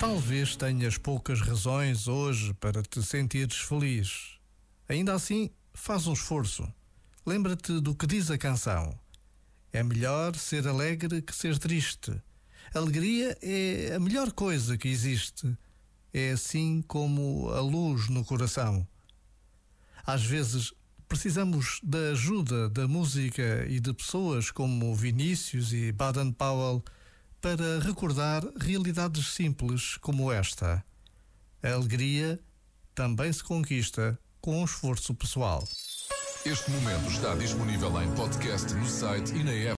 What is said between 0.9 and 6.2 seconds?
poucas razões hoje para te sentires feliz. Ainda assim, faz um